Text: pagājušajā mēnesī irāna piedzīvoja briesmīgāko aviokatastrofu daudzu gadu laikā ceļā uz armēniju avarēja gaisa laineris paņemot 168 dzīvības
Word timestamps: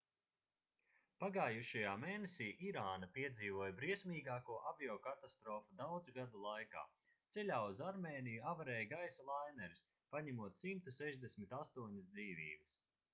pagājušajā 1.23 1.91
mēnesī 2.03 2.47
irāna 2.69 3.09
piedzīvoja 3.17 3.75
briesmīgāko 3.81 4.57
aviokatastrofu 4.71 5.77
daudzu 5.83 6.15
gadu 6.17 6.41
laikā 6.47 6.85
ceļā 7.37 7.61
uz 7.67 7.83
armēniju 7.91 8.49
avarēja 8.55 8.89
gaisa 8.97 9.29
laineris 9.31 9.85
paņemot 10.19 10.61
168 10.67 12.05
dzīvības 12.11 12.79